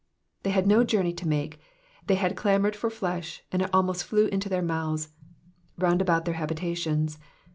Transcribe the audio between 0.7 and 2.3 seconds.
journey to make; they